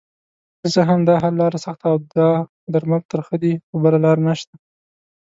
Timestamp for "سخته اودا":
1.65-2.29